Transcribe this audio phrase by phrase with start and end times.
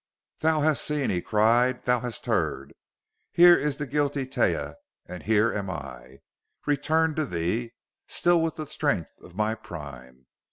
[0.39, 1.85] "Thou hast seen!" he cried.
[1.85, 2.73] "Thou hast heard!
[3.31, 4.73] Here is the guilty Taia
[5.05, 6.21] and here am I,
[6.65, 7.73] returned to thee,
[8.07, 10.25] still with the strength of my prime!